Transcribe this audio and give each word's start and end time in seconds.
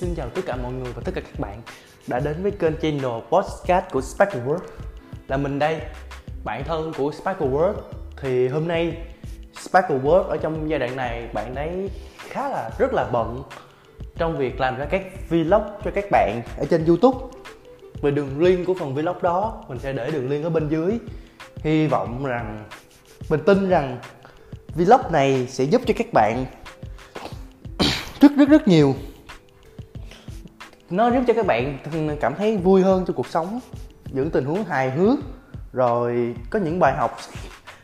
xin 0.00 0.14
chào 0.14 0.28
tất 0.28 0.42
cả 0.46 0.56
mọi 0.56 0.72
người 0.72 0.92
và 0.92 1.02
tất 1.04 1.12
cả 1.14 1.20
các 1.20 1.40
bạn 1.40 1.62
đã 2.06 2.20
đến 2.20 2.42
với 2.42 2.50
kênh 2.50 2.76
channel 2.82 3.20
podcast 3.30 3.84
của 3.92 4.00
Sparkle 4.00 4.40
World. 4.46 4.58
Là 5.28 5.36
mình 5.36 5.58
đây, 5.58 5.80
bạn 6.44 6.64
thân 6.64 6.92
của 6.96 7.12
Sparkle 7.12 7.48
World. 7.48 7.74
Thì 8.22 8.48
hôm 8.48 8.68
nay 8.68 8.96
Sparkle 9.60 9.98
World 9.98 10.22
ở 10.22 10.36
trong 10.36 10.70
giai 10.70 10.78
đoạn 10.78 10.96
này 10.96 11.28
bạn 11.32 11.54
ấy 11.54 11.90
khá 12.18 12.48
là 12.48 12.70
rất 12.78 12.92
là 12.92 13.08
bận 13.12 13.42
Trong 14.16 14.38
việc 14.38 14.60
làm 14.60 14.78
ra 14.78 14.84
các 14.84 15.02
vlog 15.28 15.62
cho 15.84 15.90
các 15.94 16.04
bạn 16.10 16.42
ở 16.58 16.64
trên 16.70 16.84
Youtube. 16.84 17.18
Về 18.02 18.10
đường 18.10 18.42
link 18.42 18.66
của 18.66 18.74
phần 18.74 18.94
vlog 18.94 19.22
đó 19.22 19.64
mình 19.68 19.78
sẽ 19.78 19.92
để 19.92 20.10
đường 20.10 20.30
link 20.30 20.44
ở 20.44 20.50
bên 20.50 20.68
dưới. 20.68 20.98
Hy 21.56 21.86
vọng 21.86 22.24
rằng, 22.24 22.64
mình 23.30 23.40
tin 23.46 23.68
rằng 23.68 23.98
vlog 24.74 25.00
này 25.12 25.46
sẽ 25.46 25.64
giúp 25.64 25.82
cho 25.86 25.94
các 25.96 26.12
bạn 26.12 26.46
rất 28.20 28.32
rất 28.36 28.48
rất 28.48 28.68
nhiều 28.68 28.94
nó 30.90 31.10
giúp 31.10 31.20
cho 31.26 31.34
các 31.34 31.46
bạn 31.46 31.78
cảm 32.20 32.34
thấy 32.34 32.56
vui 32.56 32.82
hơn 32.82 33.04
trong 33.06 33.16
cuộc 33.16 33.26
sống. 33.26 33.60
Những 34.04 34.30
tình 34.30 34.44
huống 34.44 34.64
hài 34.64 34.90
hước 34.90 35.18
rồi 35.72 36.34
có 36.50 36.58
những 36.58 36.78
bài 36.78 36.94
học 36.96 37.16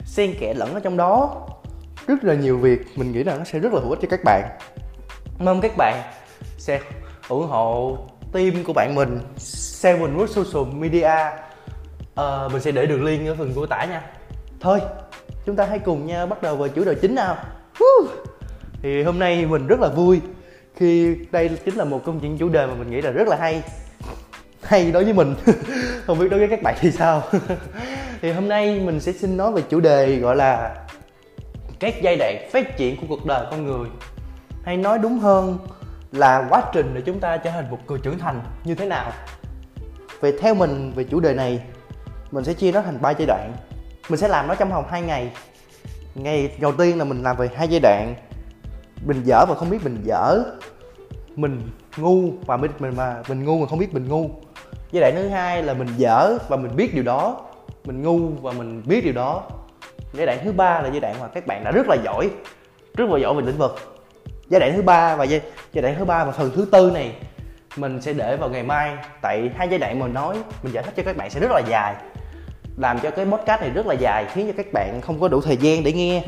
xen 0.05 0.35
kẽ 0.41 0.55
lẫn 0.55 0.75
ở 0.75 0.81
trong 0.81 0.97
đó. 0.97 1.47
Rất 2.07 2.25
là 2.25 2.35
nhiều 2.35 2.59
việc 2.59 2.99
mình 2.99 3.13
nghĩ 3.13 3.25
là 3.25 3.39
nó 3.39 3.45
sẽ 3.45 3.59
rất 3.59 3.73
là 3.73 3.81
hữu 3.81 3.91
ích 3.91 3.99
cho 4.03 4.09
các 4.11 4.21
bạn. 4.25 4.59
Mong 5.39 5.61
các 5.61 5.73
bạn 5.77 6.03
sẽ 6.59 6.81
ủng 7.29 7.47
hộ 7.47 7.99
team 8.33 8.65
của 8.65 8.73
bạn 8.73 8.95
mình 8.95 9.19
Seven 9.37 10.19
Root 10.19 10.31
Social 10.31 10.75
Media. 10.75 11.17
À, 12.15 12.49
mình 12.53 12.61
sẽ 12.61 12.73
để 12.73 12.87
đường 12.87 13.05
link 13.05 13.29
ở 13.29 13.35
phần 13.35 13.53
mô 13.57 13.67
tả 13.67 13.85
nha. 13.85 14.03
Thôi 14.61 14.81
chúng 15.47 15.57
ta 15.57 15.67
hãy 15.67 15.79
cùng 15.79 16.07
nhau 16.07 16.27
bắt 16.27 16.43
đầu 16.43 16.57
vào 16.57 16.69
chủ 16.69 16.85
đề 16.85 16.95
chính 16.95 17.15
nào. 17.15 17.37
Woo! 17.79 18.07
thì 18.83 19.03
hôm 19.03 19.19
nay 19.19 19.47
mình 19.47 19.67
rất 19.67 19.81
là 19.81 19.89
vui 19.89 20.21
khi 20.77 21.17
đây 21.31 21.51
chính 21.65 21.77
là 21.77 21.85
một 21.85 22.05
công 22.05 22.21
chuyện 22.21 22.39
chủ 22.39 22.49
đề 22.49 22.67
mà 22.67 22.75
mình 22.75 22.91
nghĩ 22.91 23.01
là 23.01 23.11
rất 23.11 23.29
là 23.29 23.37
hay. 23.37 23.63
Hay 24.63 24.93
đối 24.93 25.05
với 25.05 25.13
mình. 25.13 25.35
Không 26.07 26.19
biết 26.19 26.29
đối 26.31 26.41
với 26.41 26.49
các 26.49 26.63
bạn 26.63 26.75
thì 26.81 26.91
sao? 26.91 27.23
Thì 28.23 28.33
hôm 28.33 28.49
nay 28.49 28.81
mình 28.81 29.01
sẽ 29.01 29.13
xin 29.13 29.37
nói 29.37 29.53
về 29.53 29.63
chủ 29.69 29.81
đề 29.81 30.17
gọi 30.17 30.37
là 30.37 30.75
các 31.81 31.95
giai 32.03 32.17
đoạn 32.17 32.49
phát 32.53 32.77
triển 32.77 32.97
của 32.97 33.07
cuộc 33.09 33.27
đời 33.27 33.47
con 33.51 33.67
người. 33.67 33.89
Hay 34.65 34.77
nói 34.77 34.99
đúng 34.99 35.19
hơn 35.19 35.59
là 36.13 36.47
quá 36.51 36.63
trình 36.73 36.95
để 36.95 37.01
chúng 37.01 37.21
ta 37.21 37.37
trở 37.37 37.51
thành 37.51 37.71
một 37.71 37.79
người 37.87 37.99
trưởng 38.03 38.19
thành 38.19 38.43
như 38.65 38.75
thế 38.75 38.87
nào. 38.87 39.13
Về 40.21 40.33
theo 40.41 40.55
mình 40.55 40.93
về 40.97 41.05
chủ 41.05 41.21
đề 41.21 41.35
này, 41.35 41.61
mình 42.31 42.45
sẽ 42.45 42.55
chia 42.55 42.73
nó 42.73 42.83
thành 42.83 43.03
ba 43.03 43.11
giai 43.11 43.27
đoạn. 43.27 43.53
Mình 44.09 44.21
sẽ 44.21 44.29
làm 44.29 44.49
nó 44.49 44.55
trong 44.55 44.71
vòng 44.71 44.85
2 44.91 45.03
ngày. 45.03 45.31
Ngày 46.15 46.51
đầu 46.61 46.73
tiên 46.73 46.99
là 46.99 47.05
mình 47.05 47.23
làm 47.23 47.37
về 47.37 47.49
hai 47.55 47.69
giai 47.69 47.81
đoạn 47.81 48.15
mình 49.05 49.23
dở 49.25 49.47
mà 49.49 49.55
không 49.55 49.71
biết 49.71 49.85
mình 49.85 49.99
dở 50.05 50.45
mình 51.37 51.63
ngu 51.97 52.31
và 52.47 52.57
mình 52.57 52.71
mình 52.79 52.97
mà 52.97 53.23
mình 53.29 53.45
ngu 53.45 53.59
mà 53.59 53.67
không 53.67 53.79
biết 53.79 53.95
mình 53.95 54.09
ngu. 54.09 54.31
Giai 54.93 55.01
đoạn 55.01 55.13
thứ 55.17 55.29
hai 55.29 55.63
là 55.63 55.75
mình 55.75 55.89
dở 55.97 56.39
và 56.49 56.57
mình 56.57 56.77
biết 56.77 56.95
điều 56.95 57.03
đó 57.03 57.41
mình 57.85 58.03
ngu 58.03 58.19
và 58.29 58.53
mình 58.53 58.83
biết 58.87 59.05
điều 59.05 59.13
đó. 59.13 59.43
Giai 60.13 60.27
đoạn 60.27 60.39
thứ 60.45 60.53
ba 60.53 60.81
là 60.81 60.89
giai 60.89 61.01
đoạn 61.01 61.15
mà 61.21 61.27
các 61.29 61.47
bạn 61.47 61.65
đã 61.65 61.71
rất 61.71 61.87
là 61.89 61.97
giỏi 62.05 62.31
rất 62.97 63.11
là 63.11 63.19
giỏi 63.19 63.35
về 63.35 63.43
lĩnh 63.47 63.59
vực. 63.59 63.77
Giai 64.49 64.61
đoạn 64.61 64.73
thứ 64.77 64.83
ba 64.83 65.17
và 65.17 65.25
giai, 65.25 65.41
giai 65.73 65.83
đoạn 65.83 65.95
thứ 65.99 66.05
ba 66.05 66.25
và 66.25 66.33
phần 66.33 66.51
thứ 66.55 66.67
tư 66.73 66.91
này 66.95 67.17
mình 67.77 68.01
sẽ 68.01 68.13
để 68.13 68.37
vào 68.37 68.49
ngày 68.51 68.63
mai. 68.63 68.97
Tại 69.23 69.51
hai 69.57 69.69
giai 69.69 69.79
đoạn 69.79 69.99
mình 69.99 70.15
nói 70.15 70.37
mình 70.63 70.73
giải 70.73 70.85
thích 70.85 70.95
cho 70.97 71.03
các 71.03 71.17
bạn 71.17 71.31
sẽ 71.31 71.41
rất 71.41 71.51
là 71.51 71.63
dài 71.69 71.95
làm 72.77 72.99
cho 73.01 73.11
cái 73.11 73.27
podcast 73.27 73.61
này 73.61 73.71
rất 73.71 73.87
là 73.87 73.95
dài 73.95 74.27
khiến 74.33 74.47
cho 74.47 74.53
các 74.57 74.73
bạn 74.73 75.01
không 75.01 75.21
có 75.21 75.29
đủ 75.29 75.41
thời 75.41 75.57
gian 75.57 75.85
để 75.85 75.93
nghe 75.93 76.23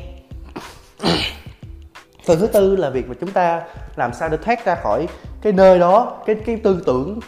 phần 2.29 2.41
thứ 2.41 2.47
tư 2.47 2.77
là 2.77 2.91
việc 2.91 3.09
mà 3.09 3.15
chúng 3.21 3.31
ta 3.31 3.63
làm 3.97 4.13
sao 4.13 4.29
để 4.29 4.37
thoát 4.37 4.65
ra 4.65 4.75
khỏi 4.75 5.09
cái 5.43 5.53
nơi 5.53 5.79
đó 5.79 6.23
cái 6.27 6.37
cái 6.47 6.57
tư 6.57 6.83
tưởng 6.87 7.21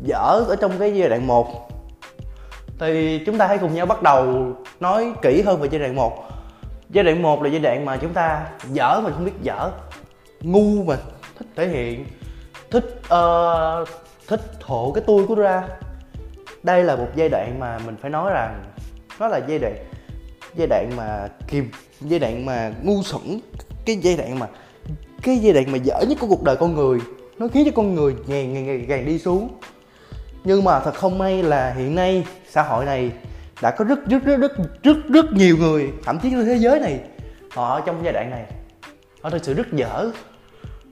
dở 0.00 0.44
ở 0.48 0.56
trong 0.60 0.72
cái 0.78 0.94
giai 0.94 1.08
đoạn 1.08 1.26
một. 1.26 1.68
Thì 2.78 3.22
chúng 3.26 3.38
ta 3.38 3.46
hãy 3.46 3.58
cùng 3.58 3.74
nhau 3.74 3.86
bắt 3.86 4.02
đầu 4.02 4.52
nói 4.80 5.12
kỹ 5.22 5.42
hơn 5.42 5.60
về 5.60 5.68
giai 5.72 5.80
đoạn 5.80 5.94
một. 5.94 6.24
Giai 6.90 7.04
đoạn 7.04 7.22
một 7.22 7.42
là 7.42 7.48
giai 7.48 7.60
đoạn 7.60 7.84
mà 7.84 7.96
chúng 7.96 8.12
ta 8.12 8.46
dở 8.72 9.00
mà 9.04 9.10
không 9.10 9.24
biết 9.24 9.42
dở. 9.42 9.70
Ngu 10.40 10.84
mà 10.84 10.96
thích 11.38 11.48
thể 11.56 11.68
hiện 11.68 12.06
thích 12.70 13.00
uh, 13.14 13.88
thích 14.28 14.40
thổ 14.60 14.92
cái 14.92 15.04
tôi 15.06 15.26
của 15.26 15.34
ra. 15.34 15.68
Đây 16.62 16.84
là 16.84 16.96
một 16.96 17.08
giai 17.14 17.28
đoạn 17.28 17.60
mà 17.60 17.78
mình 17.86 17.96
phải 18.02 18.10
nói 18.10 18.32
rằng 18.32 18.64
nó 19.20 19.28
là 19.28 19.40
giai 19.48 19.58
đoạn 19.58 19.74
giai 20.54 20.66
đoạn 20.66 20.90
mà 20.96 21.28
kìm 21.48 21.70
giai 22.00 22.18
đoạn 22.18 22.46
mà 22.46 22.72
ngu 22.82 23.02
xuẩn 23.02 23.40
cái 23.86 23.96
giai 23.96 24.16
đoạn 24.16 24.38
mà, 24.38 24.46
cái 25.22 25.38
giai 25.38 25.52
đoạn 25.52 25.72
mà 25.72 25.78
dở 25.78 26.00
nhất 26.08 26.18
của 26.20 26.26
cuộc 26.26 26.42
đời 26.42 26.56
con 26.56 26.74
người, 26.74 26.98
nó 27.38 27.48
khiến 27.48 27.64
cho 27.64 27.72
con 27.74 27.94
người 27.94 28.14
ngày 28.26 28.46
ngày 28.46 28.62
ngày 28.62 28.86
càng 28.88 29.06
đi 29.06 29.18
xuống. 29.18 29.48
Nhưng 30.44 30.64
mà 30.64 30.80
thật 30.80 30.94
không 30.94 31.18
may 31.18 31.42
là 31.42 31.72
hiện 31.72 31.94
nay 31.94 32.26
xã 32.50 32.62
hội 32.62 32.84
này 32.84 33.12
đã 33.62 33.70
có 33.70 33.84
rất 33.84 33.98
rất 34.06 34.24
rất 34.24 34.36
rất 34.36 34.52
rất 34.82 34.96
rất 35.08 35.32
nhiều 35.32 35.56
người, 35.56 35.92
thậm 36.04 36.18
chí 36.18 36.30
trên 36.30 36.46
thế 36.46 36.56
giới 36.56 36.80
này, 36.80 37.00
họ 37.50 37.74
ở 37.74 37.80
trong 37.86 38.04
giai 38.04 38.12
đoạn 38.12 38.30
này. 38.30 38.44
Họ 39.22 39.30
thực 39.30 39.44
sự 39.44 39.54
rất 39.54 39.72
dở. 39.72 40.10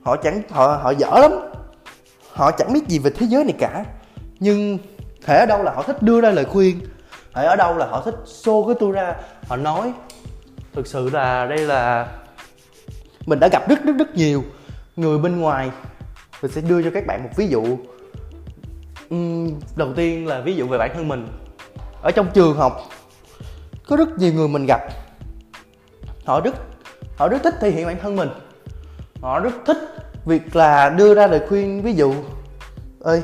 Họ 0.03 0.15
chẳng, 0.17 0.41
họ 0.49 0.79
họ 0.83 0.91
dở 0.91 1.09
lắm. 1.21 1.31
Họ 2.31 2.51
chẳng 2.51 2.73
biết 2.73 2.87
gì 2.87 2.99
về 2.99 3.11
thế 3.11 3.25
giới 3.25 3.43
này 3.43 3.55
cả. 3.59 3.85
Nhưng 4.39 4.77
thể 5.25 5.37
ở 5.37 5.45
đâu 5.45 5.63
là 5.63 5.71
họ 5.71 5.83
thích 5.83 6.01
đưa 6.01 6.21
ra 6.21 6.31
lời 6.31 6.45
khuyên? 6.45 6.79
Thể 7.33 7.45
ở 7.45 7.55
đâu 7.55 7.77
là 7.77 7.85
họ 7.85 8.01
thích 8.01 8.15
xô 8.25 8.65
cái 8.67 8.75
tôi 8.79 8.91
ra, 8.91 9.15
họ 9.47 9.55
nói, 9.55 9.93
thực 10.73 10.87
sự 10.87 11.09
là 11.09 11.45
đây 11.45 11.57
là 11.57 12.07
mình 13.25 13.39
đã 13.39 13.47
gặp 13.47 13.69
rất 13.69 13.83
rất 13.83 13.93
rất 13.99 14.15
nhiều 14.15 14.43
người 14.95 15.17
bên 15.17 15.41
ngoài. 15.41 15.69
Mình 16.41 16.51
sẽ 16.51 16.61
đưa 16.61 16.83
cho 16.83 16.89
các 16.93 17.07
bạn 17.07 17.23
một 17.23 17.29
ví 17.35 17.47
dụ. 17.47 17.77
Uhm, 19.15 19.59
đầu 19.75 19.93
tiên 19.93 20.27
là 20.27 20.41
ví 20.41 20.55
dụ 20.55 20.67
về 20.67 20.77
bản 20.77 20.91
thân 20.93 21.07
mình. 21.07 21.27
Ở 22.01 22.11
trong 22.11 22.27
trường 22.33 22.57
học 22.57 22.89
có 23.87 23.95
rất 23.95 24.17
nhiều 24.17 24.33
người 24.33 24.47
mình 24.47 24.65
gặp. 24.65 24.81
Họ 26.25 26.41
rất 26.41 26.55
họ 27.17 27.27
rất 27.27 27.43
thích 27.43 27.55
thể 27.61 27.71
hiện 27.71 27.85
bản 27.85 27.99
thân 28.01 28.15
mình. 28.15 28.29
Họ 29.21 29.39
rất 29.39 29.53
thích 29.65 29.77
việc 30.25 30.55
là 30.55 30.89
đưa 30.89 31.15
ra 31.15 31.27
lời 31.27 31.41
khuyên 31.49 31.81
ví 31.81 31.93
dụ 31.93 32.13
ơi 32.99 33.23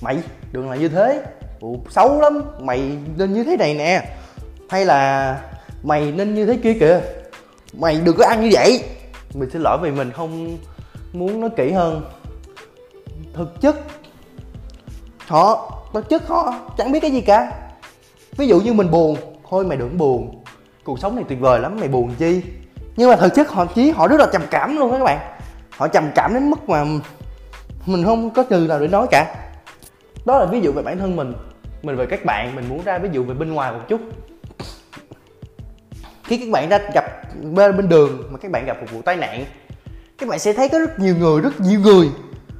mày 0.00 0.18
đừng 0.52 0.70
là 0.70 0.76
như 0.76 0.88
thế. 0.88 1.22
Ủa, 1.60 1.74
xấu 1.90 2.20
lắm. 2.20 2.42
Mày 2.60 2.98
nên 3.16 3.32
như 3.32 3.44
thế 3.44 3.56
này 3.56 3.74
nè. 3.74 4.16
Hay 4.68 4.84
là 4.84 5.40
mày 5.82 6.12
nên 6.12 6.34
như 6.34 6.46
thế 6.46 6.58
kia 6.62 6.74
kìa. 6.80 7.00
Mày 7.72 8.00
đừng 8.04 8.16
có 8.16 8.26
ăn 8.26 8.40
như 8.40 8.50
vậy 8.52 8.95
mình 9.36 9.50
xin 9.50 9.62
lỗi 9.62 9.78
vì 9.82 9.90
mình 9.90 10.10
không 10.10 10.58
muốn 11.12 11.40
nói 11.40 11.50
kỹ 11.56 11.70
hơn. 11.72 12.02
Thực 13.32 13.60
chất, 13.60 13.76
họ, 15.26 15.72
thực 15.92 16.08
chất 16.08 16.28
họ 16.28 16.54
chẳng 16.78 16.92
biết 16.92 17.00
cái 17.00 17.10
gì 17.10 17.20
cả. 17.20 17.52
Ví 18.36 18.46
dụ 18.46 18.60
như 18.60 18.72
mình 18.72 18.90
buồn, 18.90 19.16
thôi 19.50 19.64
mày 19.64 19.78
đừng 19.78 19.98
buồn. 19.98 20.42
Cuộc 20.84 20.98
sống 20.98 21.16
này 21.16 21.24
tuyệt 21.28 21.40
vời 21.40 21.60
lắm, 21.60 21.76
mày 21.80 21.88
buồn 21.88 22.14
chi? 22.18 22.42
Nhưng 22.96 23.10
mà 23.10 23.16
thực 23.16 23.34
chất 23.34 23.50
họ 23.50 23.66
chí 23.66 23.90
họ 23.90 24.08
rất 24.08 24.20
là 24.20 24.26
trầm 24.32 24.42
cảm 24.50 24.76
luôn 24.76 24.90
đó 24.90 24.98
các 24.98 25.04
bạn. 25.04 25.18
Họ 25.70 25.88
trầm 25.88 26.10
cảm 26.14 26.34
đến 26.34 26.50
mức 26.50 26.68
mà 26.68 26.84
mình 27.86 28.04
không 28.04 28.30
có 28.30 28.42
từ 28.42 28.66
nào 28.66 28.78
để 28.78 28.88
nói 28.88 29.06
cả. 29.10 29.50
Đó 30.24 30.38
là 30.38 30.46
ví 30.46 30.60
dụ 30.60 30.72
về 30.72 30.82
bản 30.82 30.98
thân 30.98 31.16
mình. 31.16 31.32
Mình 31.82 31.96
về 31.96 32.06
các 32.06 32.24
bạn, 32.24 32.56
mình 32.56 32.68
muốn 32.68 32.82
ra 32.84 32.98
ví 32.98 33.08
dụ 33.12 33.24
về 33.24 33.34
bên 33.34 33.52
ngoài 33.52 33.72
một 33.72 33.80
chút 33.88 34.00
khi 36.26 36.36
các 36.36 36.48
bạn 36.50 36.68
ra 36.68 36.78
gặp 36.94 37.04
bên 37.42 37.76
bên 37.76 37.88
đường 37.88 38.22
mà 38.30 38.38
các 38.38 38.50
bạn 38.50 38.66
gặp 38.66 38.76
một 38.80 38.86
vụ 38.92 39.02
tai 39.02 39.16
nạn, 39.16 39.44
các 40.18 40.28
bạn 40.28 40.38
sẽ 40.38 40.52
thấy 40.52 40.68
có 40.68 40.78
rất 40.78 40.98
nhiều 40.98 41.14
người, 41.16 41.40
rất 41.40 41.60
nhiều 41.60 41.80
người. 41.80 42.10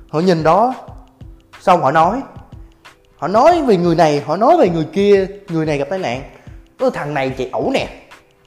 Họ 0.09 0.21
nhìn 0.21 0.43
đó, 0.43 0.75
xong 1.61 1.83
họ 1.83 1.91
nói 1.91 2.23
họ 3.17 3.29
nói 3.29 3.63
về 3.63 3.77
người 3.77 3.95
này, 3.95 4.23
họ 4.27 4.37
nói 4.37 4.57
về 4.57 4.69
người 4.69 4.87
kia, 4.93 5.27
người 5.49 5.67
này 5.67 5.79
gặp 5.79 5.89
tai 5.91 5.99
nạn. 5.99 6.23
Có 6.79 6.91
thằng 6.91 7.15
này 7.15 7.31
chạy 7.39 7.49
ẩu 7.53 7.71
nè, 7.75 7.89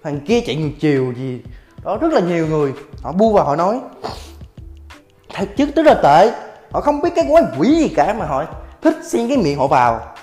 thằng 0.04 0.20
kia 0.20 0.42
chạy 0.42 0.56
ngược 0.56 0.72
chiều 0.80 1.14
gì. 1.18 1.42
Đó, 1.84 1.98
rất 2.02 2.14
là 2.14 2.22
nhiều 2.22 2.48
người. 2.48 2.74
Họ 3.02 3.12
bu 3.12 3.34
vào 3.34 3.46
họ 3.46 3.56
nói, 3.56 3.80
thật 5.34 5.50
chất 5.58 5.70
rất 5.76 5.86
là 5.86 5.94
tệ. 6.04 6.32
Họ 6.72 6.82
không 6.82 7.02
biết 7.02 7.10
cái 7.16 7.26
quái 7.30 7.44
quỷ 7.58 7.76
gì 7.76 7.88
cả 7.96 8.14
mà 8.14 8.26
họ 8.26 8.46
thích 8.82 8.96
xin 9.04 9.28
cái 9.28 9.38
miệng 9.38 9.58
họ 9.58 9.68
vào. 9.68 10.16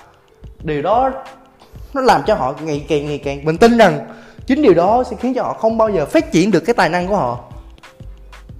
Điều 0.63 0.81
đó 0.81 1.11
nó 1.93 2.01
làm 2.01 2.21
cho 2.27 2.35
họ 2.35 2.53
ngày 2.61 2.85
càng 2.89 3.05
ngày 3.05 3.17
càng 3.17 3.45
mình 3.45 3.57
tin 3.57 3.77
rằng 3.77 3.99
chính 4.47 4.61
điều 4.61 4.73
đó 4.73 5.03
sẽ 5.09 5.15
khiến 5.19 5.33
cho 5.33 5.43
họ 5.43 5.53
không 5.53 5.77
bao 5.77 5.89
giờ 5.89 6.05
phát 6.05 6.31
triển 6.31 6.51
được 6.51 6.59
cái 6.59 6.73
tài 6.73 6.89
năng 6.89 7.07
của 7.07 7.15
họ. 7.15 7.43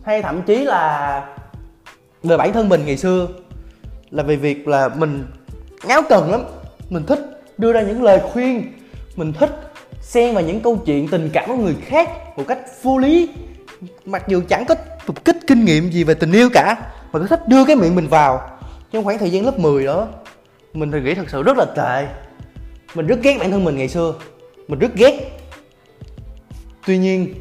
Hay 0.04 0.22
thậm 0.22 0.42
chí 0.42 0.64
là 0.64 1.24
về 2.24 2.38
bản 2.38 2.54
thân 2.54 2.70
mình 2.70 2.86
ngày 2.86 2.98
xưa, 2.98 3.28
là 4.10 4.24
về 4.24 4.36
việc 4.36 4.68
là 4.68 4.90
mình 4.90 5.26
ngáo 5.88 6.02
cần 6.10 6.32
lắm. 6.32 6.44
Mình 6.90 7.04
thích 7.04 7.20
đưa 7.58 7.74
ra 7.74 7.82
những 7.82 8.04
lời 8.04 8.22
khuyên, 8.34 8.74
mình 9.16 9.34
thích 9.34 9.74
xen 10.02 10.34
vào 10.34 10.44
những 10.44 10.62
câu 10.62 10.78
chuyện 10.86 11.08
tình 11.08 11.30
cảm 11.34 11.48
của 11.48 11.56
người 11.56 11.76
khác 11.86 12.10
một 12.38 12.44
cách 12.48 12.60
vô 12.84 12.98
lý. 12.98 13.30
Mặc 14.06 14.24
dù 14.28 14.42
chẳng 14.50 14.66
có 14.66 14.76
một 15.08 15.26
kích 15.26 15.38
kinh 15.48 15.66
nghiệm 15.66 15.92
gì 15.92 16.04
về 16.04 16.14
tình 16.14 16.32
yêu 16.32 16.50
cả, 16.54 16.76
mà 17.12 17.20
cứ 17.20 17.28
thích 17.28 17.48
đưa 17.48 17.66
cái 17.66 17.76
miệng 17.76 17.96
mình 17.96 18.08
vào. 18.08 18.50
Trong 18.92 19.04
khoảng 19.04 19.18
thời 19.18 19.32
gian 19.32 19.46
lớp 19.46 19.60
10 19.60 19.86
đó, 19.86 20.08
mình 20.74 20.92
thì 20.92 21.02
nghĩ 21.02 21.14
thật 21.14 21.30
sự 21.30 21.44
rất 21.44 21.58
là 21.58 21.66
tệ. 21.66 22.08
Mình 22.96 23.08
rất 23.08 23.20
ghét 23.24 23.38
bản 23.40 23.52
thân 23.52 23.64
mình 23.64 23.78
ngày 23.78 23.88
xưa. 23.88 24.14
Mình 24.68 24.80
rất 24.80 24.96
ghét 24.96 25.37
tuy 26.88 26.98
nhiên, 26.98 27.34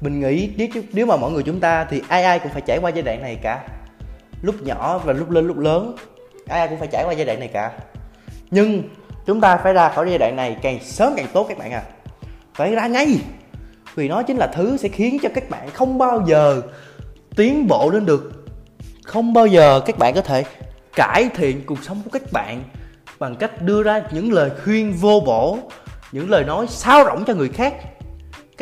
mình 0.00 0.20
nghĩ 0.20 0.50
nếu 0.56 0.68
nếu 0.92 1.06
mà 1.06 1.16
mọi 1.16 1.30
người 1.30 1.42
chúng 1.42 1.60
ta 1.60 1.84
thì 1.84 2.02
ai 2.08 2.24
ai 2.24 2.38
cũng 2.38 2.52
phải 2.52 2.62
trải 2.66 2.78
qua 2.78 2.90
giai 2.90 3.02
đoạn 3.02 3.22
này 3.22 3.38
cả. 3.42 3.64
Lúc 4.42 4.62
nhỏ 4.62 4.98
và 4.98 5.12
lúc 5.12 5.30
lên 5.30 5.46
lúc 5.46 5.58
lớn, 5.58 5.96
ai 6.48 6.58
ai 6.58 6.68
cũng 6.68 6.78
phải 6.78 6.88
trải 6.92 7.04
qua 7.04 7.12
giai 7.12 7.26
đoạn 7.26 7.38
này 7.40 7.48
cả. 7.48 7.72
Nhưng 8.50 8.82
chúng 9.26 9.40
ta 9.40 9.56
phải 9.56 9.72
ra 9.72 9.88
khỏi 9.88 10.06
giai 10.08 10.18
đoạn 10.18 10.36
này 10.36 10.56
càng 10.62 10.78
sớm 10.82 11.12
càng 11.16 11.26
tốt 11.32 11.46
các 11.48 11.58
bạn 11.58 11.72
à. 11.72 11.82
Phải 12.54 12.74
ra 12.74 12.86
ngay, 12.86 13.18
vì 13.94 14.08
nó 14.08 14.22
chính 14.22 14.36
là 14.36 14.46
thứ 14.46 14.76
sẽ 14.76 14.88
khiến 14.88 15.18
cho 15.22 15.28
các 15.34 15.50
bạn 15.50 15.70
không 15.70 15.98
bao 15.98 16.24
giờ 16.26 16.62
tiến 17.36 17.68
bộ 17.68 17.90
lên 17.90 18.06
được. 18.06 18.46
Không 19.04 19.32
bao 19.32 19.46
giờ 19.46 19.80
các 19.86 19.98
bạn 19.98 20.14
có 20.14 20.20
thể 20.20 20.44
cải 20.94 21.28
thiện 21.34 21.66
cuộc 21.66 21.84
sống 21.84 22.02
của 22.04 22.10
các 22.12 22.32
bạn 22.32 22.62
bằng 23.18 23.36
cách 23.36 23.62
đưa 23.62 23.82
ra 23.82 24.02
những 24.12 24.32
lời 24.32 24.50
khuyên 24.64 24.92
vô 24.92 25.22
bổ, 25.26 25.58
những 26.12 26.30
lời 26.30 26.44
nói 26.44 26.66
sao 26.68 27.04
rỗng 27.04 27.24
cho 27.24 27.34
người 27.34 27.48
khác 27.48 27.74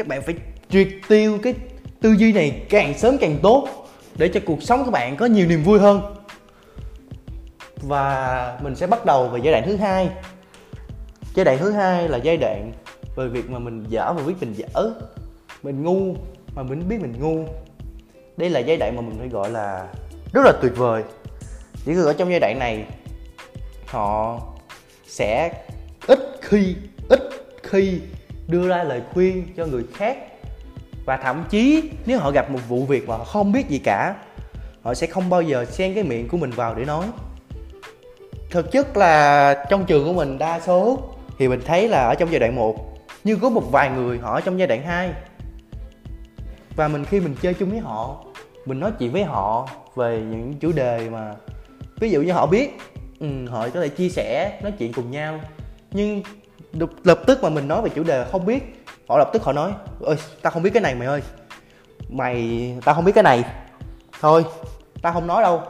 các 0.01 0.07
bạn 0.07 0.23
phải 0.23 0.35
triệt 0.69 0.89
tiêu 1.09 1.39
cái 1.43 1.55
tư 2.01 2.13
duy 2.13 2.33
này 2.33 2.63
càng 2.71 2.99
sớm 2.99 3.19
càng 3.19 3.39
tốt 3.43 3.69
để 4.17 4.29
cho 4.29 4.41
cuộc 4.47 4.63
sống 4.63 4.85
các 4.85 4.91
bạn 4.91 5.17
có 5.17 5.27
nhiều 5.27 5.47
niềm 5.47 5.63
vui 5.63 5.79
hơn. 5.79 6.15
Và 7.77 8.59
mình 8.63 8.77
sẽ 8.77 8.87
bắt 8.87 9.05
đầu 9.05 9.29
về 9.29 9.41
giai 9.43 9.53
đoạn 9.53 9.65
thứ 9.67 9.77
hai. 9.77 10.09
Giai 11.35 11.45
đoạn 11.45 11.59
thứ 11.59 11.71
hai 11.71 12.09
là 12.09 12.19
giai 12.19 12.37
đoạn 12.37 12.73
về 13.17 13.29
việc 13.29 13.51
mà 13.51 13.59
mình 13.59 13.85
dở 13.89 14.13
và 14.13 14.23
biết 14.23 14.35
mình 14.41 14.53
dở. 14.53 14.93
Mình 15.63 15.83
ngu 15.83 16.15
mà 16.55 16.63
mình 16.63 16.89
biết 16.89 17.01
mình 17.01 17.15
ngu. 17.21 17.45
Đây 18.37 18.51
là 18.51 18.61
giai 18.61 18.77
đoạn 18.77 18.97
mà 18.97 19.03
mình 19.03 19.19
phải 19.19 19.29
gọi 19.29 19.51
là 19.51 19.87
rất 20.33 20.43
là 20.45 20.53
tuyệt 20.63 20.73
vời. 20.77 21.03
Những 21.87 21.97
người 21.97 22.07
ở 22.07 22.13
trong 22.13 22.31
giai 22.31 22.41
đoạn 22.41 22.59
này, 22.59 22.85
họ 23.87 24.41
sẽ 25.07 25.53
ít 26.07 26.19
khi 26.41 26.77
ít 27.09 27.21
khi 27.63 28.01
đưa 28.51 28.69
ra 28.69 28.83
lời 28.83 29.03
khuyên 29.13 29.47
cho 29.57 29.67
người 29.67 29.85
khác. 29.95 30.19
Và 31.05 31.17
thậm 31.17 31.45
chí 31.51 31.91
nếu 32.07 32.19
họ 32.19 32.31
gặp 32.31 32.51
một 32.51 32.61
vụ 32.69 32.85
việc 32.85 33.09
mà 33.09 33.17
họ 33.17 33.25
không 33.25 33.53
biết 33.53 33.69
gì 33.69 33.79
cả 33.79 34.15
họ 34.83 34.95
sẽ 34.95 35.07
không 35.07 35.31
bao 35.31 35.43
giờ 35.43 35.65
xen 35.65 35.95
cái 35.95 36.05
miệng 36.05 36.29
của 36.29 36.37
mình 36.37 36.51
vào 36.51 36.75
để 36.75 36.85
nói. 36.85 37.07
Thực 38.51 38.73
chất 38.73 38.97
là 38.97 39.55
trong 39.71 39.85
trường 39.87 40.05
của 40.05 40.13
mình 40.13 40.39
đa 40.39 40.61
số 40.61 40.99
thì 41.39 41.49
mình 41.49 41.61
thấy 41.65 41.89
là 41.89 42.03
ở 42.03 42.15
trong 42.15 42.31
giai 42.31 42.41
đoạn 42.41 42.57
1 42.57 42.99
nhưng 43.25 43.41
có 43.41 43.49
một 43.49 43.73
vài 43.73 43.91
người 43.91 44.19
họ 44.19 44.35
ở 44.35 44.41
trong 44.41 44.59
giai 44.59 44.69
đoạn 44.69 44.83
2 44.83 45.11
và 46.77 46.89
mình 46.89 47.05
khi 47.05 47.21
mình 47.21 47.35
chơi 47.43 47.55
chung 47.55 47.71
với 47.71 47.79
họ 47.79 48.25
mình 48.67 48.81
nói 48.81 48.93
chuyện 48.99 49.13
với 49.13 49.25
họ 49.25 49.69
về 49.97 50.23
những 50.31 50.55
chủ 50.61 50.73
đề 50.73 51.09
mà 51.11 51.35
ví 52.01 52.11
dụ 52.11 52.23
như 52.23 52.33
họ 52.33 52.47
biết 52.47 52.79
ừ, 53.21 53.27
họ 53.49 53.69
có 53.69 53.81
thể 53.81 53.89
chia 53.89 54.09
sẻ 54.09 54.59
nói 54.63 54.73
chuyện 54.79 54.93
cùng 54.93 55.11
nhau. 55.11 55.41
Nhưng 55.91 56.23
lập 57.05 57.21
tức 57.27 57.43
mà 57.43 57.49
mình 57.49 57.69
nói 57.69 57.83
về 57.83 57.91
chủ 57.95 58.03
đề 58.03 58.25
không 58.33 58.47
biết. 58.47 58.85
Họ 59.09 59.19
lập 59.19 59.31
tức 59.33 59.43
họ 59.43 59.53
nói 59.53 59.73
ơi 60.01 60.17
tao 60.43 60.51
không 60.51 60.63
biết 60.63 60.71
cái 60.75 60.83
này 60.83 60.95
mày 60.95 61.09
ơi. 61.09 61.23
Mày, 62.09 62.75
tao 62.85 62.95
không 62.95 63.05
biết 63.05 63.13
cái 63.15 63.25
này. 63.25 63.45
Thôi, 64.21 64.45
tao 65.03 65.13
không 65.13 65.27
nói 65.27 65.43
đâu. 65.43 65.63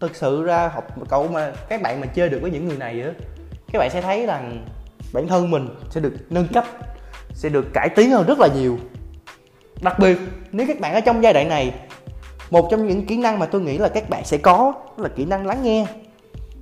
Thực 0.00 0.16
sự 0.16 0.42
ra 0.42 0.68
học 0.68 0.84
cậu 1.08 1.28
mà, 1.28 1.52
các 1.68 1.82
bạn 1.82 2.00
mà 2.00 2.06
chơi 2.06 2.28
được 2.28 2.38
với 2.42 2.50
những 2.50 2.68
người 2.68 2.76
này 2.76 3.02
á, 3.02 3.10
các 3.72 3.78
bạn 3.78 3.90
sẽ 3.90 4.00
thấy 4.00 4.26
rằng 4.26 4.66
bản 5.12 5.28
thân 5.28 5.50
mình 5.50 5.68
sẽ 5.90 6.00
được 6.00 6.12
nâng 6.30 6.48
cấp, 6.48 6.64
sẽ 7.32 7.48
được 7.48 7.66
cải 7.72 7.88
tiến 7.88 8.10
hơn 8.10 8.26
rất 8.26 8.38
là 8.38 8.48
nhiều. 8.54 8.78
Đặc 9.82 9.98
biệt, 9.98 10.18
nếu 10.52 10.66
các 10.66 10.80
bạn 10.80 10.94
ở 10.94 11.00
trong 11.00 11.22
giai 11.22 11.32
đoạn 11.32 11.48
này, 11.48 11.74
một 12.50 12.68
trong 12.70 12.86
những 12.86 13.06
kỹ 13.06 13.16
năng 13.16 13.38
mà 13.38 13.46
tôi 13.46 13.60
nghĩ 13.60 13.78
là 13.78 13.88
các 13.88 14.10
bạn 14.10 14.24
sẽ 14.24 14.36
có 14.36 14.72
là 14.96 15.08
kỹ 15.08 15.24
năng 15.24 15.46
lắng 15.46 15.62
nghe. 15.62 15.86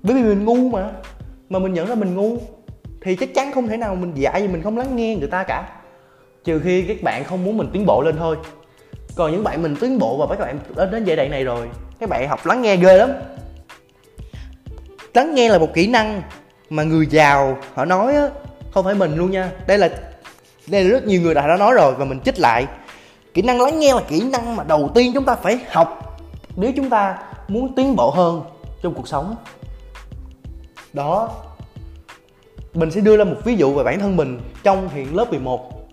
Bởi 0.02 0.14
vì 0.14 0.22
mình 0.22 0.44
ngu 0.44 0.68
mà 0.68 0.90
mà 1.48 1.58
mình 1.58 1.72
nhận 1.72 1.86
ra 1.86 1.94
mình 1.94 2.14
ngu 2.14 2.38
thì 3.08 3.16
chắc 3.16 3.34
chắn 3.34 3.52
không 3.52 3.68
thể 3.68 3.76
nào 3.76 3.94
mình 3.94 4.14
dạy 4.14 4.42
gì 4.42 4.48
mình 4.48 4.62
không 4.62 4.78
lắng 4.78 4.96
nghe 4.96 5.16
người 5.16 5.28
ta 5.28 5.42
cả. 5.42 5.68
Trừ 6.44 6.60
khi 6.64 6.82
các 6.82 7.02
bạn 7.02 7.24
không 7.24 7.44
muốn 7.44 7.56
mình 7.56 7.70
tiến 7.72 7.86
bộ 7.86 8.02
lên 8.02 8.16
thôi. 8.16 8.36
Còn 9.16 9.32
những 9.32 9.44
bạn 9.44 9.62
mình 9.62 9.76
tiến 9.80 9.98
bộ 9.98 10.16
và 10.16 10.26
các 10.26 10.44
bạn 10.44 10.58
đến 10.76 10.90
đến 10.90 11.04
giai 11.04 11.16
đoạn 11.16 11.30
này 11.30 11.44
rồi, 11.44 11.68
các 12.00 12.08
bạn 12.08 12.28
học 12.28 12.46
lắng 12.46 12.62
nghe 12.62 12.76
ghê 12.76 12.96
lắm. 12.96 13.10
Lắng 15.14 15.34
nghe 15.34 15.48
là 15.48 15.58
một 15.58 15.74
kỹ 15.74 15.86
năng 15.86 16.22
mà 16.70 16.82
người 16.82 17.06
giàu 17.06 17.58
họ 17.74 17.84
nói 17.84 18.14
á, 18.14 18.28
không 18.70 18.84
phải 18.84 18.94
mình 18.94 19.16
luôn 19.16 19.30
nha. 19.30 19.50
Đây 19.66 19.78
là 19.78 19.88
đây 20.66 20.84
là 20.84 20.90
rất 20.90 21.06
nhiều 21.06 21.20
người 21.20 21.34
đã 21.34 21.56
nói 21.56 21.74
rồi 21.74 21.94
và 21.94 22.04
mình 22.04 22.20
trích 22.24 22.38
lại. 22.38 22.66
Kỹ 23.34 23.42
năng 23.42 23.60
lắng 23.60 23.78
nghe 23.78 23.94
là 23.94 24.00
kỹ 24.08 24.22
năng 24.32 24.56
mà 24.56 24.64
đầu 24.64 24.90
tiên 24.94 25.12
chúng 25.14 25.24
ta 25.24 25.34
phải 25.34 25.58
học 25.70 26.20
nếu 26.56 26.72
chúng 26.76 26.90
ta 26.90 27.18
muốn 27.48 27.74
tiến 27.74 27.96
bộ 27.96 28.10
hơn 28.10 28.42
trong 28.82 28.94
cuộc 28.94 29.08
sống. 29.08 29.36
Đó 30.92 31.30
mình 32.74 32.90
sẽ 32.90 33.00
đưa 33.00 33.16
ra 33.16 33.24
một 33.24 33.36
ví 33.44 33.56
dụ 33.56 33.74
về 33.74 33.84
bản 33.84 34.00
thân 34.00 34.16
mình 34.16 34.38
trong 34.62 34.88
hiện 34.88 35.16
lớp 35.16 35.30
11 35.30 35.88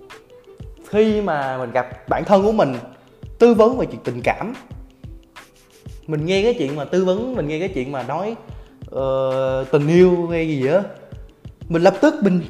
khi 0.90 1.22
mà 1.22 1.58
mình 1.58 1.72
gặp 1.72 2.10
bản 2.10 2.24
thân 2.26 2.44
của 2.44 2.52
mình 2.52 2.76
tư 3.40 3.54
vấn 3.54 3.78
về 3.78 3.86
chuyện 3.86 4.02
tình 4.04 4.22
cảm 4.24 4.54
mình 6.08 6.26
nghe 6.26 6.44
cái 6.44 6.54
chuyện 6.54 6.76
mà 6.76 6.86
tư 6.86 7.06
vấn 7.06 7.36
mình 7.36 7.48
nghe 7.48 7.60
cái 7.60 7.68
chuyện 7.68 7.92
mà 7.92 8.04
nói 8.04 8.36
uh, 8.86 9.72
tình 9.72 9.88
yêu 9.88 10.28
hay 10.32 10.48
gì 10.48 10.68
á 10.68 10.82
mình 11.70 11.82
lập 11.82 11.94
tức 12.02 12.16
mình 12.22 12.42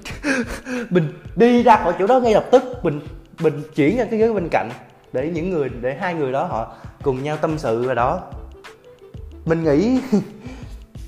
mình 0.89 1.07
đi 1.35 1.63
ra 1.63 1.75
khỏi 1.83 1.93
chỗ 1.99 2.07
đó 2.07 2.19
ngay 2.19 2.33
lập 2.33 2.45
tức 2.51 2.63
mình 2.83 2.99
mình 3.39 3.61
chuyển 3.75 3.97
ra 3.97 4.05
cái 4.11 4.19
ghế 4.19 4.33
bên 4.33 4.47
cạnh 4.51 4.69
để 5.13 5.31
những 5.33 5.49
người 5.49 5.69
để 5.81 5.97
hai 5.99 6.13
người 6.13 6.31
đó 6.31 6.45
họ 6.45 6.75
cùng 7.03 7.23
nhau 7.23 7.37
tâm 7.41 7.57
sự 7.57 7.83
và 7.87 7.93
đó. 7.93 8.21
Mình 9.45 9.63
nghĩ 9.63 9.99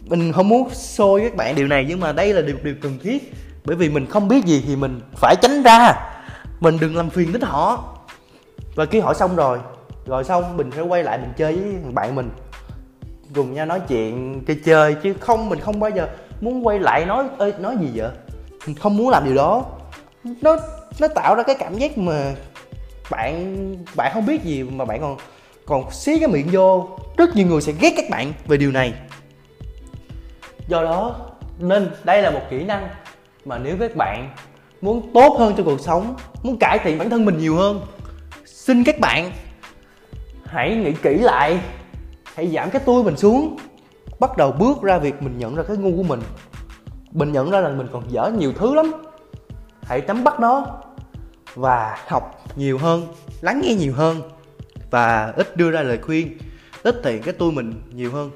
mình 0.09 0.31
không 0.31 0.49
muốn 0.49 0.69
xôi 0.69 1.21
các 1.21 1.35
bạn 1.35 1.55
điều 1.55 1.67
này, 1.67 1.85
nhưng 1.89 1.99
mà 1.99 2.11
đây 2.11 2.33
là 2.33 2.41
điều 2.41 2.57
điều 2.63 2.75
cần 2.81 2.99
thiết. 3.03 3.33
Bởi 3.65 3.75
vì 3.75 3.89
mình 3.89 4.05
không 4.05 4.27
biết 4.27 4.45
gì 4.45 4.63
thì 4.67 4.75
mình 4.75 5.01
phải 5.15 5.35
tránh 5.41 5.63
ra. 5.63 5.93
Mình 6.59 6.77
đừng 6.81 6.95
làm 6.95 7.09
phiền 7.09 7.33
đến 7.33 7.41
họ. 7.41 7.97
Và 8.75 8.85
khi 8.85 8.99
hỏi 8.99 9.15
xong 9.15 9.35
rồi 9.35 9.59
rồi 10.05 10.23
xong 10.23 10.57
mình 10.57 10.69
sẽ 10.75 10.81
quay 10.81 11.03
lại 11.03 11.17
mình 11.17 11.33
chơi 11.37 11.55
với 11.55 11.71
thằng 11.83 11.95
bạn 11.95 12.15
mình. 12.15 12.29
Cùng 13.35 13.53
nhau 13.53 13.65
nói 13.65 13.79
chuyện, 13.87 14.43
chơi 14.47 14.59
chơi, 14.65 14.95
chứ 15.03 15.13
không, 15.19 15.49
mình 15.49 15.59
không 15.59 15.79
bao 15.79 15.89
giờ 15.89 16.07
muốn 16.41 16.67
quay 16.67 16.79
lại 16.79 17.05
nói 17.05 17.25
ơi 17.37 17.53
nói 17.59 17.77
gì 17.81 17.87
vậy? 17.95 18.09
Mình 18.67 18.75
không 18.75 18.97
muốn 18.97 19.09
làm 19.09 19.25
điều 19.25 19.35
đó. 19.35 19.65
Nó 20.41 20.57
nó 20.99 21.07
tạo 21.07 21.35
ra 21.35 21.43
cái 21.43 21.55
cảm 21.59 21.77
giác 21.77 21.97
mà 21.97 22.33
bạn 23.09 23.55
bạn 23.95 24.11
không 24.13 24.25
biết 24.25 24.43
gì 24.43 24.63
mà 24.63 24.85
bạn 24.85 25.01
còn 25.01 25.17
còn 25.65 25.91
xí 25.91 26.19
cái 26.19 26.27
miệng 26.27 26.47
vô. 26.51 26.89
Rất 27.17 27.35
nhiều 27.35 27.47
người 27.47 27.61
sẽ 27.61 27.73
ghét 27.79 27.93
các 27.97 28.05
bạn 28.09 28.33
về 28.47 28.57
điều 28.57 28.71
này 28.71 28.93
do 30.67 30.83
đó, 30.83 31.15
nên 31.59 31.89
đây 32.03 32.21
là 32.21 32.29
một 32.31 32.41
kỹ 32.49 32.63
năng 32.63 32.89
mà 33.45 33.57
nếu 33.57 33.77
các 33.79 33.95
bạn 33.95 34.29
muốn 34.81 35.11
tốt 35.13 35.35
hơn 35.39 35.53
trong 35.57 35.65
cuộc 35.65 35.79
sống, 35.79 36.15
muốn 36.43 36.57
cải 36.59 36.79
thiện 36.79 36.97
bản 36.97 37.09
thân 37.09 37.25
mình 37.25 37.37
nhiều 37.37 37.55
hơn, 37.55 37.81
xin 38.45 38.83
các 38.83 38.99
bạn 38.99 39.31
hãy 40.45 40.75
nghĩ 40.75 40.93
kỹ 40.93 41.17
lại, 41.17 41.59
hãy 42.35 42.47
giảm 42.47 42.69
cái 42.69 42.81
tôi 42.85 43.03
mình 43.03 43.17
xuống, 43.17 43.57
bắt 44.19 44.37
đầu 44.37 44.51
bước 44.51 44.81
ra 44.81 44.97
việc 44.97 45.21
mình 45.21 45.37
nhận 45.37 45.55
ra 45.55 45.63
cái 45.63 45.77
ngu 45.77 45.97
của 45.97 46.03
mình. 46.03 46.21
Mình 47.11 47.31
nhận 47.31 47.51
ra 47.51 47.61
là 47.61 47.69
mình 47.69 47.87
còn 47.91 48.03
dở 48.11 48.31
nhiều 48.37 48.53
thứ 48.53 48.75
lắm. 48.75 48.91
Hãy 49.83 50.01
nắm 50.07 50.23
bắt 50.23 50.39
nó 50.39 50.65
và 51.55 51.97
học 52.07 52.41
nhiều 52.55 52.77
hơn, 52.77 53.07
lắng 53.41 53.61
nghe 53.63 53.73
nhiều 53.73 53.93
hơn 53.93 54.21
và 54.91 55.33
ít 55.35 55.57
đưa 55.57 55.71
ra 55.71 55.81
lời 55.81 55.97
khuyên, 56.01 56.37
ít 56.83 56.95
tiện 57.03 57.21
cái 57.21 57.33
tôi 57.33 57.51
mình 57.51 57.81
nhiều 57.93 58.11
hơn 58.11 58.31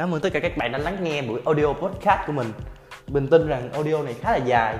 cảm 0.00 0.14
ơn 0.14 0.20
tất 0.20 0.32
cả 0.32 0.40
các 0.40 0.56
bạn 0.56 0.72
đã 0.72 0.78
lắng 0.78 0.96
nghe 1.02 1.22
buổi 1.22 1.40
audio 1.44 1.66
podcast 1.66 2.20
của 2.26 2.32
mình. 2.32 2.52
Mình 3.08 3.26
tin 3.26 3.48
rằng 3.48 3.72
audio 3.72 4.02
này 4.02 4.14
khá 4.20 4.32
là 4.32 4.36
dài. 4.36 4.76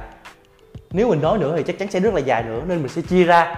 Nếu 0.90 1.08
mình 1.08 1.20
nói 1.20 1.38
nữa 1.38 1.54
thì 1.56 1.62
chắc 1.62 1.78
chắn 1.78 1.90
sẽ 1.90 2.00
rất 2.00 2.14
là 2.14 2.20
dài 2.20 2.42
nữa, 2.42 2.62
nên 2.68 2.78
mình 2.78 2.88
sẽ 2.88 3.02
chia 3.02 3.24
ra. 3.24 3.56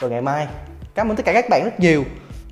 Vào 0.00 0.10
ngày 0.10 0.20
mai, 0.20 0.46
cảm 0.94 1.08
ơn 1.08 1.16
tất 1.16 1.22
cả 1.26 1.32
các 1.32 1.48
bạn 1.50 1.64
rất 1.64 1.80
nhiều. 1.80 2.04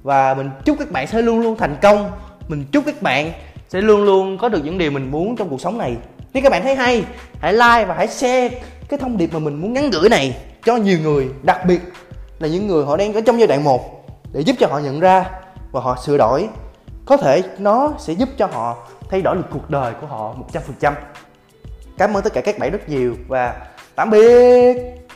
Và 0.03 0.35
mình 0.35 0.51
chúc 0.65 0.79
các 0.79 0.91
bạn 0.91 1.07
sẽ 1.07 1.23
luôn 1.23 1.41
luôn 1.41 1.57
thành 1.57 1.77
công. 1.83 2.11
Mình 2.49 2.65
chúc 2.73 2.85
các 2.87 3.03
bạn 3.03 3.33
sẽ 3.69 3.81
luôn 3.81 4.03
luôn 4.03 4.39
có 4.39 4.49
được 4.49 4.65
những 4.65 4.79
điều 4.79 4.91
mình 4.91 5.11
muốn 5.11 5.37
trong 5.37 5.49
cuộc 5.49 5.61
sống 5.61 5.79
này. 5.79 5.97
Nếu 6.33 6.43
các 6.43 6.51
bạn 6.51 6.63
thấy 6.63 6.75
hay, 6.75 7.05
hãy 7.41 7.53
like 7.53 7.85
và 7.85 7.95
hãy 7.95 8.09
share 8.09 8.49
cái 8.89 8.99
thông 8.99 9.17
điệp 9.17 9.33
mà 9.33 9.39
mình 9.39 9.61
muốn 9.61 9.73
nhắn 9.73 9.91
gửi 9.91 10.09
này 10.09 10.37
cho 10.65 10.77
nhiều 10.77 10.99
người, 10.99 11.29
đặc 11.43 11.61
biệt 11.67 11.81
là 12.39 12.49
những 12.49 12.67
người 12.67 12.85
họ 12.85 12.97
đang 12.97 13.13
ở 13.13 13.21
trong 13.27 13.39
giai 13.39 13.49
đoạn 13.49 13.65
1 13.65 14.07
để 14.33 14.41
giúp 14.41 14.57
cho 14.61 14.67
họ 14.67 14.79
nhận 14.79 15.01
ra 15.01 15.31
và 15.73 15.81
họ 15.81 15.97
sửa 16.05 16.19
đổi 16.19 16.49
có 17.09 17.17
thể 17.17 17.43
nó 17.59 17.93
sẽ 17.99 18.13
giúp 18.13 18.29
cho 18.39 18.47
họ 18.47 18.77
thay 19.11 19.23
đổi 19.23 19.37
được 19.37 19.47
cuộc 19.51 19.71
đời 19.71 19.93
của 20.01 20.07
họ 20.07 20.35
100% 20.81 20.93
cảm 21.99 22.17
ơn 22.17 22.23
tất 22.23 22.33
cả 22.33 22.41
các 22.41 22.59
bạn 22.59 22.71
rất 22.71 22.89
nhiều 22.89 23.15
và 23.29 23.67
tạm 23.95 24.11
biệt! 24.11 25.08